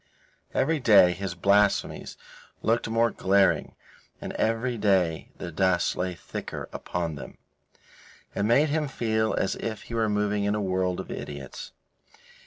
[0.55, 2.17] Every day his blasphemies
[2.63, 3.75] looked more glaring,
[4.19, 7.37] and every day the dust lay thicker upon them.
[8.33, 11.71] It made him feel as if he were moving in a world of idiots.